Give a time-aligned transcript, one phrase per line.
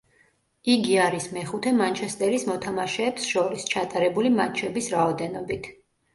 [0.75, 5.71] იგი არის მეხუთე მანჩესტერის მოთამაშეებს შორის, ჩატარებული მატჩების რაოდენობით.